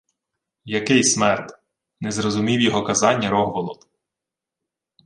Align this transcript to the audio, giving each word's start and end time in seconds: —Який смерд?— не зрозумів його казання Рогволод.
—Який 0.65 1.03
смерд?— 1.03 1.59
не 2.01 2.11
зрозумів 2.11 2.61
його 2.61 2.83
казання 2.83 3.29
Рогволод. 3.29 3.87